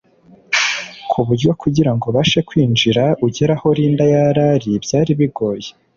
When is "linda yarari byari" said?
3.77-5.11